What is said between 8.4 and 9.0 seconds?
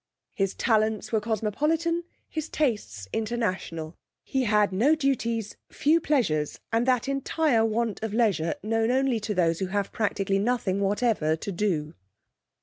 known